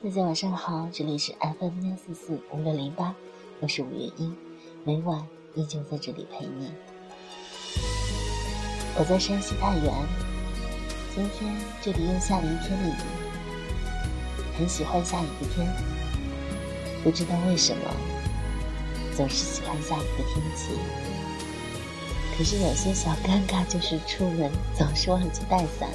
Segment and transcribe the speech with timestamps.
[0.00, 3.12] 大家晚上好，这里是 FM 幺四四五六零八，
[3.58, 4.36] 我是五月英，
[4.84, 5.26] 每晚
[5.56, 6.70] 依旧在这里陪你。
[8.96, 9.92] 我在山西太原，
[11.12, 12.94] 今天这里又下了一天的雨，
[14.56, 15.66] 很喜欢下雨的天，
[17.02, 17.82] 不知道为什么，
[19.16, 20.78] 总是喜欢下雨的天气。
[22.36, 25.88] 可是有些小尴尬，就是出门总是忘记带伞。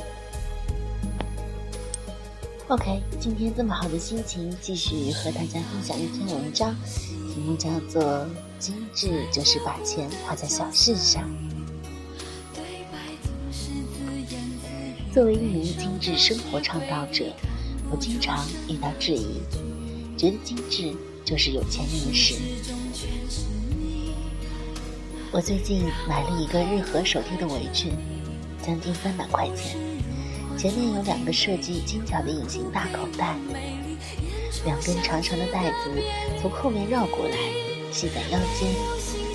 [2.74, 6.76] OK，今天这么好的心情，继续和大家分享一篇文章，
[7.32, 8.02] 题目叫做
[8.58, 11.24] 《精致就是把钱花在小事上》。
[15.14, 17.26] 作为一名精致生活倡导者，
[17.92, 19.38] 我经常遇到质疑，
[20.18, 22.34] 觉得精致就是有钱人的事。
[25.32, 27.92] 我最近买了一个日和手提的围裙，
[28.66, 29.93] 将近三百块钱。
[30.58, 33.36] 前面有两个设计精巧的隐形大口袋，
[34.66, 36.02] 两根长长的带子
[36.42, 37.36] 从后面绕过来，
[37.92, 38.72] 系在腰间，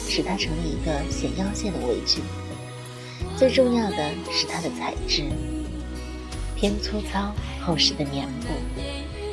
[0.09, 2.23] 使它成了一个显腰线的围裙。
[3.37, 5.25] 最重要的是它的材质，
[6.57, 8.49] 偏粗糙厚实的棉布，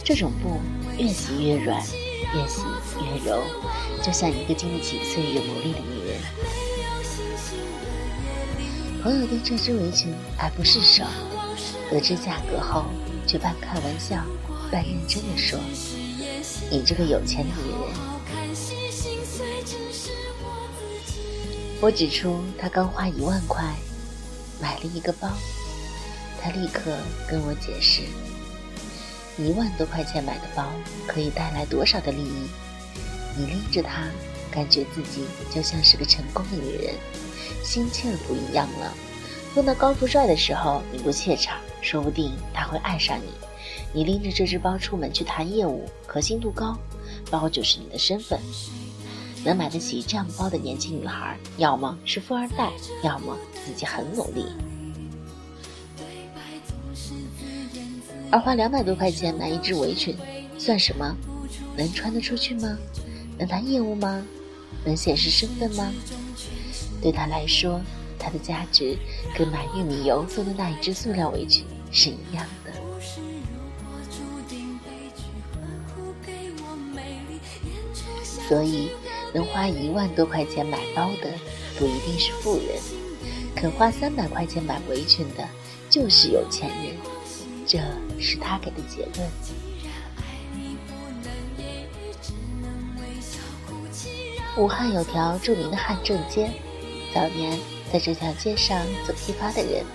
[0.04, 0.60] 这种布
[0.98, 1.82] 越洗越软，
[2.34, 2.62] 越洗
[3.00, 3.42] 越柔，
[4.04, 6.20] 就像一个经得起岁月磨砺的女人。
[9.02, 11.04] 朋友对这只围裙爱不释手。
[11.92, 12.86] 得知价格后，
[13.28, 14.26] 却半开玩笑
[14.72, 15.60] 半认真的说
[16.72, 17.82] ：“你这个有钱的女人。”
[21.82, 23.64] 我指出他刚花一万块
[24.62, 25.30] 买了一个包，
[26.42, 28.02] 他立刻跟我解释：
[29.38, 30.72] 一万多块钱买的包
[31.06, 32.48] 可以带来多少的利益？
[33.38, 34.08] 你拎着它，
[34.50, 36.96] 感觉自己就像是个成功的女人，
[37.64, 38.92] 心气儿不一样了。
[39.54, 43.30] 碰到高富帅的时候，你不怯场，说不定他会爱上你。
[43.94, 46.76] 你拎着这只包出门去谈业务，可信度高，
[47.30, 48.40] 包就是你的身份。
[49.44, 52.72] 能买得起这样包的年轻女孩，要么是富二代，
[53.04, 54.48] 要么自己很努力。
[58.32, 60.18] 而花两百多块钱买一只围裙，
[60.58, 61.16] 算什么？
[61.78, 62.76] 能穿得出去吗？
[63.38, 64.26] 能谈业务吗？
[64.84, 65.94] 能显示身份吗？
[67.00, 67.80] 对他来说。
[68.18, 68.98] 它的价值
[69.38, 71.64] 跟买玉米油做的那一只塑料围裙
[71.96, 72.74] 是一样的。
[78.48, 78.90] 所以，
[79.34, 81.32] 能花一万多块钱买包的
[81.80, 82.78] 不一定是富人，
[83.56, 85.48] 肯花三百块钱买围裙的
[85.90, 86.98] 就是有钱人。
[87.66, 87.80] 这
[88.20, 89.32] 是他给的结论。
[94.58, 96.52] 武汉有条著名的汉正街，
[97.14, 97.58] 早年。
[97.94, 99.86] 在这条街上做批发的人，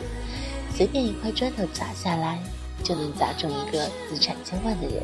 [0.80, 2.42] 随便一块砖头砸下来，
[2.82, 5.02] 就能砸中一个资产千万的人。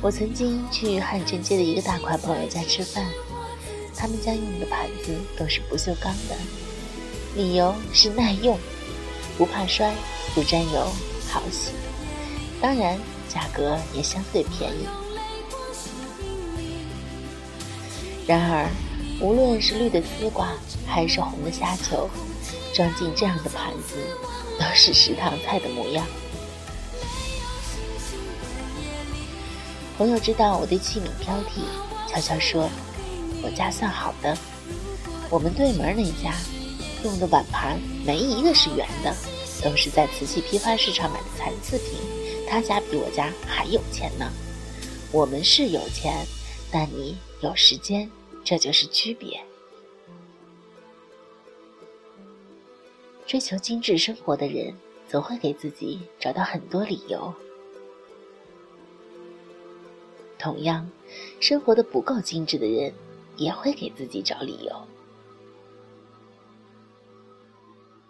[0.00, 3.06] 我曾经去汉正街的一个大款朋友家吃饭，
[3.94, 6.34] 他们家用的盘子都是不锈钢的，
[7.36, 8.58] 理由是耐用，
[9.36, 9.94] 不怕摔，
[10.34, 10.90] 不沾油，
[11.28, 11.72] 好洗，
[12.62, 12.98] 当然
[13.28, 14.86] 价格也相对便宜。
[18.26, 18.70] 然而，
[19.20, 20.52] 无论是绿的丝瓜
[20.86, 22.08] 还是红的虾球，
[22.74, 23.96] 装进这样的盘子，
[24.58, 26.04] 都是食堂菜的模样。
[29.96, 31.62] 朋友知道我对器皿挑剔，
[32.08, 32.68] 悄悄说
[33.42, 34.36] ：“我家算好的，
[35.30, 36.34] 我们对门那家
[37.04, 39.14] 用的碗盘没一个是圆的，
[39.62, 41.98] 都是在瓷器批发市场买的残次品。
[42.48, 44.28] 他家比我家还有钱呢。
[45.12, 46.26] 我们是有钱。”
[46.74, 48.10] 但你有时间，
[48.44, 49.42] 这就是区别。
[53.26, 54.76] 追求精致生活的人，
[55.08, 57.32] 总会给自己找到很多理由。
[60.38, 60.90] 同样，
[61.40, 62.92] 生活的不够精致的人，
[63.36, 64.76] 也会给自己找理由。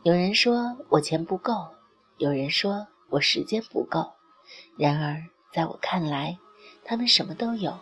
[0.03, 1.69] 有人说我钱不够，
[2.17, 4.11] 有人说我时间不够，
[4.77, 6.39] 然而在我看来，
[6.85, 7.79] 他们什么都有。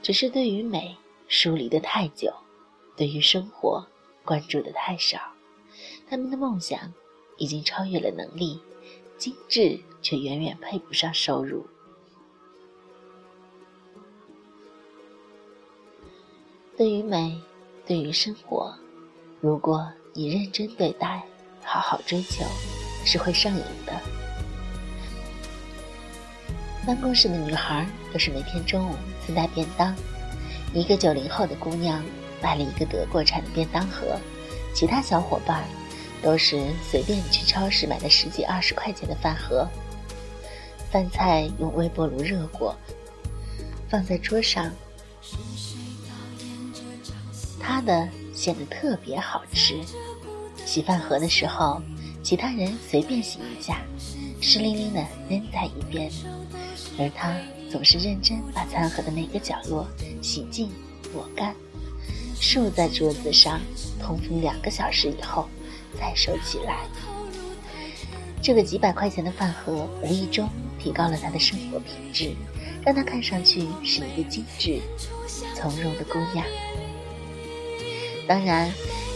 [0.00, 0.96] 只是对于美
[1.28, 2.32] 疏离的太久，
[2.96, 3.86] 对于生活
[4.24, 5.20] 关注的太少，
[6.08, 6.92] 他们的梦想
[7.36, 8.60] 已经超越了能力，
[9.18, 11.66] 精致却远远配不上收入。
[16.76, 17.38] 对于美，
[17.86, 18.74] 对于生活，
[19.40, 21.22] 如果你认真对待，
[21.62, 22.44] 好好追求，
[23.04, 23.92] 是会上瘾的。
[26.86, 28.94] 办公室的女孩都是每天中午
[29.26, 29.94] 自带便当。
[30.74, 32.04] 一个九零后的姑娘
[32.42, 34.18] 买了一个德国产的便当盒，
[34.74, 35.64] 其他小伙伴
[36.22, 39.66] 都是随便去超市买的十几二十块钱的饭盒，
[40.90, 42.76] 饭菜用微波炉热过，
[43.88, 44.70] 放在桌上，
[47.58, 49.80] 他的显得特别好吃。
[50.64, 51.80] 洗饭盒的时候，
[52.22, 53.80] 其他人随便洗一下，
[54.40, 56.10] 湿淋淋的扔在一边，
[56.98, 57.34] 而他
[57.70, 59.86] 总是认真把餐盒的每个角落
[60.22, 60.70] 洗净、
[61.14, 61.54] 抹干，
[62.40, 63.60] 竖在桌子上，
[64.00, 65.48] 通风两个小时以后。
[65.98, 66.86] 再收起来。
[68.42, 70.46] 这个几百块钱的饭盒，无意中
[70.78, 72.32] 提高了他的生活品质，
[72.84, 74.80] 让他看上去是一个精致、
[75.56, 76.46] 从容的姑娘。
[78.28, 78.70] 当然，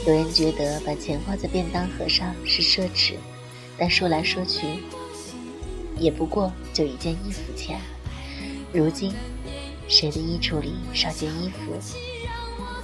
[0.07, 3.17] 有人觉得把钱花在便当盒上是奢侈，
[3.77, 4.67] 但说来说去，
[5.99, 7.79] 也不过就一件衣服钱。
[8.73, 9.13] 如今，
[9.89, 11.79] 谁的衣橱里少件衣服？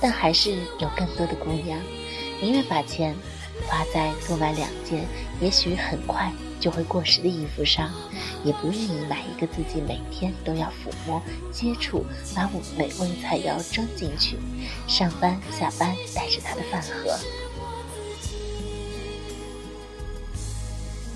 [0.00, 1.81] 但还是有更多的姑娘，
[2.40, 3.14] 宁愿把钱。
[3.67, 5.05] 花在多买两件
[5.40, 7.90] 也许很快就会过时的衣服上，
[8.44, 11.20] 也不愿意买一个自己每天都要抚摸、
[11.50, 12.06] 接触、
[12.37, 14.38] 把我美味菜肴装进去，
[14.87, 17.19] 上班下班带着他的饭盒。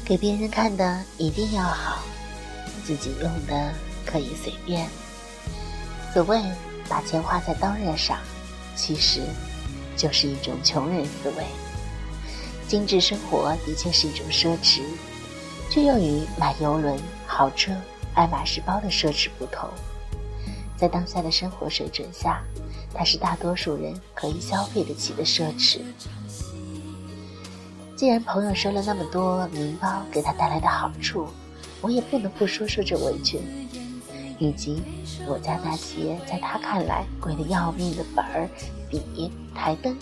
[0.04, 2.02] 给别人看的一定要好，
[2.84, 3.72] 自己用的
[4.04, 4.88] 可以随便。
[6.12, 6.42] 所谓
[6.88, 8.18] 把钱花在刀刃上，
[8.76, 9.20] 其实
[9.96, 11.44] 就是一种穷人思维。
[12.68, 14.80] 精致生活的确是一种奢侈，
[15.70, 17.72] 却又与买游轮、豪车、
[18.14, 19.68] 爱马仕包的奢侈不同。
[20.76, 22.42] 在当下的生活水准下，
[22.94, 25.80] 它是大多数人可以消费得起的奢侈。
[27.94, 31.28] 既然朋友说了那么多名包给他带来的好处，
[31.80, 33.40] 我也不能不说说这围裙，
[34.42, 34.82] 以及
[35.28, 38.50] 我家那些在他看来贵得要命的本儿、
[38.90, 39.96] 笔、台灯。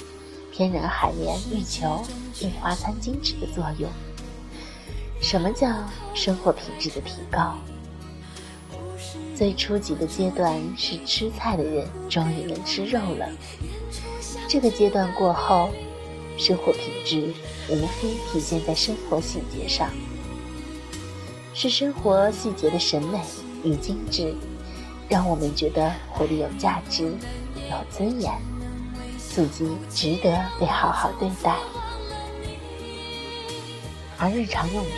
[0.50, 2.02] 天然海绵、浴球、
[2.40, 3.88] 印花餐巾纸的作用。
[5.20, 5.68] 什么叫
[6.14, 7.54] 生活品质的提高？
[9.36, 13.28] 最初级的阶段是吃菜的人终于能吃肉了。
[14.48, 15.70] 这个阶段过后，
[16.36, 17.32] 生活品质
[17.68, 19.88] 无非体现在生活细节上，
[21.54, 23.18] 是生活细节的审美
[23.64, 24.34] 与精致，
[25.08, 27.14] 让我们觉得活得有价值、
[27.70, 28.32] 有尊严。
[29.18, 31.54] 自己值得被好好对待，
[34.18, 34.92] 而日常用品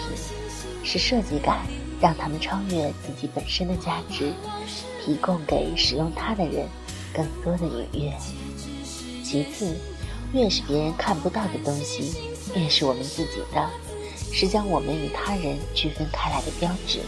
[0.82, 1.66] 是设计感，
[2.00, 4.32] 让他们超越自己本身的价值，
[5.04, 6.66] 提供给使用它的人
[7.12, 8.12] 更多的愉悦。
[9.22, 9.76] 其次，
[10.32, 12.14] 越是别人看不到的东西，
[12.56, 13.70] 越是我们自己的，
[14.32, 17.00] 是将我们与他人区分开来的标志。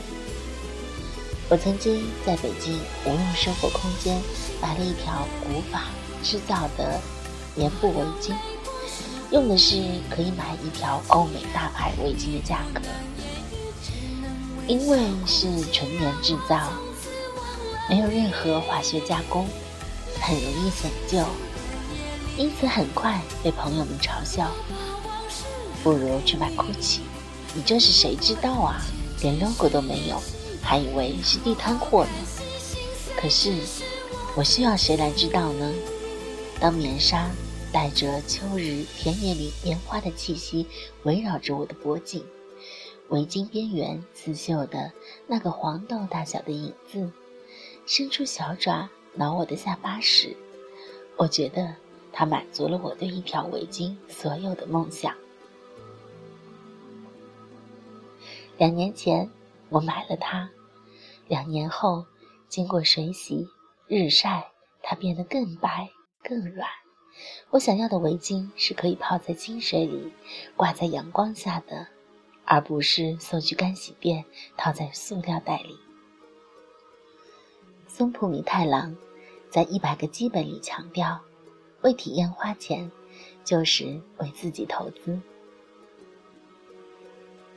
[1.48, 4.20] 我曾经在北京无用生活空间
[4.60, 5.84] 买了一条古法
[6.22, 7.00] 制造的。
[7.56, 8.34] 棉布围巾，
[9.30, 9.76] 用的是
[10.10, 12.80] 可以买一条欧美大牌围巾的价格，
[14.66, 16.72] 因为是纯棉制造，
[17.88, 19.46] 没有任何化学加工，
[20.20, 21.24] 很容易显旧，
[22.36, 24.50] 因此很快被朋友们嘲笑。
[25.84, 26.98] 不如去买 GUCCI，
[27.54, 28.80] 你这是谁知道啊？
[29.20, 30.20] 连 logo 都没有，
[30.64, 32.10] 还以为是地摊货呢。
[33.16, 33.52] 可是，
[34.36, 35.72] 我需要谁来知道呢？
[36.60, 37.30] 当棉纱
[37.72, 40.66] 带着秋日田野里棉花的气息
[41.02, 42.24] 围绕着我的脖颈，
[43.08, 44.92] 围巾边缘刺绣的
[45.26, 47.10] 那个黄豆大小的影子，
[47.86, 50.36] 伸出小爪挠我的下巴时，
[51.16, 51.74] 我觉得
[52.12, 55.14] 它满足了我对一条围巾所有的梦想。
[58.56, 59.28] 两年前
[59.68, 60.48] 我买了它，
[61.28, 62.04] 两年后
[62.48, 63.46] 经过水洗、
[63.86, 64.50] 日晒，
[64.82, 65.90] 它变得更白。
[66.26, 66.66] 更软。
[67.50, 70.10] 我想要的围巾是可以泡在清水里，
[70.56, 71.86] 挂在阳光下的，
[72.46, 74.24] 而不是送去干洗店，
[74.56, 75.78] 套在塑料袋里。
[77.86, 78.96] 松浦弥太郎
[79.50, 81.20] 在一百个基本里强调，
[81.82, 82.90] 为体验花钱，
[83.44, 85.20] 就是为自己投资，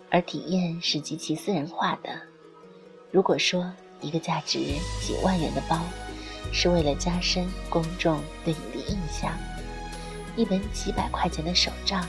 [0.10, 2.10] 而体验是极其私人化的。
[3.12, 3.72] 如果说
[4.02, 4.60] 一个价值
[5.02, 5.80] 几万元的包，
[6.52, 9.32] 是为了加深公众对你的印象，
[10.36, 12.06] 一本几百块钱的手账，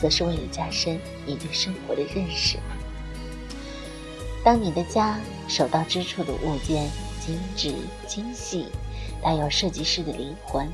[0.00, 2.58] 则是为了加深你对生活的认识。
[4.44, 6.88] 当你的家手到之处的物件
[7.20, 7.74] 精致
[8.06, 8.66] 精细，
[9.22, 10.68] 带有设计师的灵魂，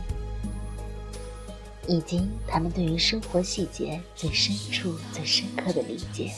[1.88, 6.30] 以及他们对于生活细节最深处、最深刻的理解。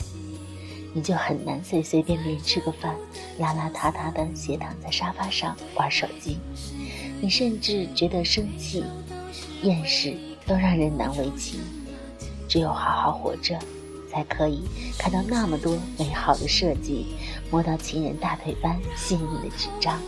[0.95, 2.95] 你就很难随随便便吃个饭，
[3.37, 6.37] 邋邋遢遢的斜躺在沙发上玩手机。
[7.19, 8.81] 你甚至觉得生气、
[9.61, 10.15] 厌世
[10.47, 11.59] 都让人难为情。
[12.47, 13.59] 只有好好活着，
[14.09, 14.63] 才可以
[14.97, 17.07] 看到那么多美好的设计，
[17.51, 20.01] 摸到情人大腿般细腻的纸张。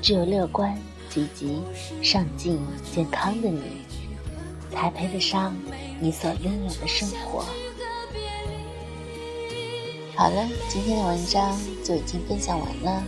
[0.00, 0.74] 只有乐观、
[1.10, 1.60] 积极、
[2.02, 2.58] 上进、
[2.94, 3.60] 健康的你，
[4.70, 5.54] 才配得上
[6.00, 7.44] 你所拥有的生活。
[10.18, 13.04] 好了，今天的文章就已经分享完了。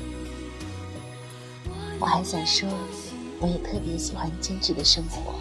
[1.99, 2.69] 我还想说，
[3.41, 5.35] 我也特别喜欢精致的生活。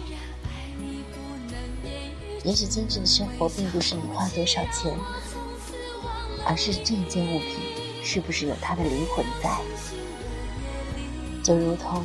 [2.42, 4.92] 也许精致的生活并不是你花多少钱，
[6.44, 7.60] 而是这件物品
[8.02, 9.56] 是不是有它的灵魂在。
[11.40, 12.04] 就如同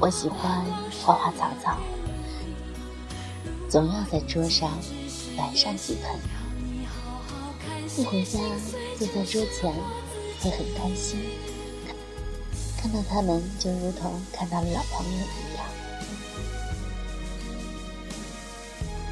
[0.00, 0.64] 我喜欢
[1.04, 1.78] 花花草草，
[3.68, 4.76] 总要在桌上
[5.36, 6.35] 摆上几盆。
[7.98, 8.38] 一回家
[8.98, 9.72] 坐在桌前，
[10.40, 11.18] 会很开心。
[12.76, 15.64] 看到他们，就如同看到了老朋友一样。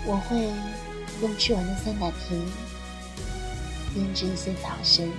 [0.05, 0.53] 我会
[1.23, 2.47] 用吃完的酸奶瓶
[3.95, 5.11] 编织一些草绳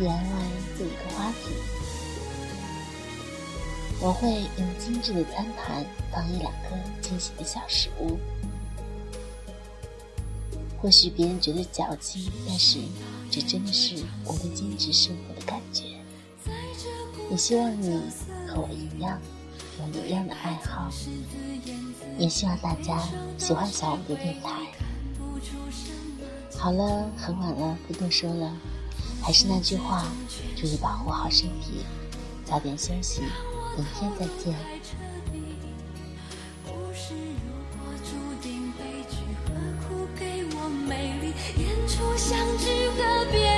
[0.00, 0.18] ，DIY
[0.76, 1.56] 做一个花瓶。
[4.00, 8.18] 我会用精致的餐盘放一两颗惊喜的小食物。
[10.80, 12.78] 或许别人觉得矫情，但是
[13.30, 15.84] 这真的是我对精致生活的感觉。
[17.30, 18.00] 也希望你
[18.46, 19.20] 和我一样，
[19.94, 20.90] 有一样的爱好。
[22.16, 23.00] 也希望大家
[23.36, 24.50] 喜欢小五的电台。
[26.56, 28.56] 好了，很晚了，不多说了。
[29.20, 30.06] 还是那句话，
[30.56, 31.84] 注意保护好身体，
[32.44, 33.20] 早点休息，
[33.76, 34.54] 明天再见。
[36.94, 37.14] 是
[40.24, 40.37] 演
[40.68, 43.57] 美丽演出，相聚和别离。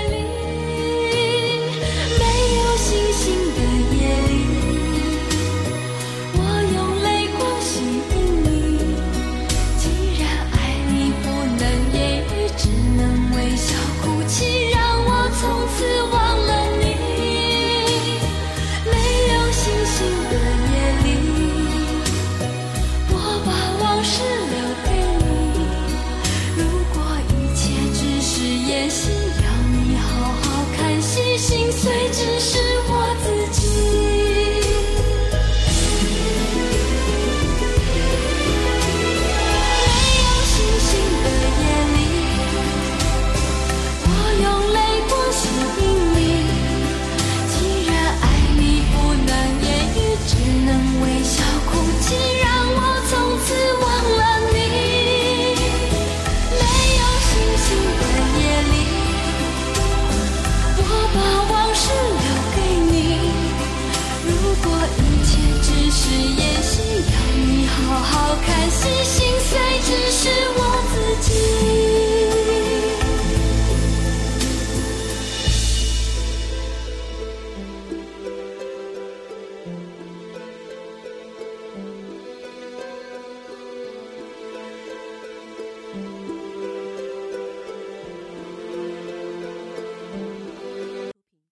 [68.42, 69.29] 看星星。